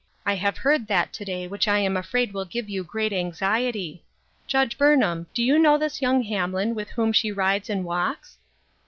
[0.25, 4.03] I have heard that to day which I am afraid will give you great anxiety.
[4.47, 8.39] Judge Burnham, do you know this young Hamlin with whom she rides and walks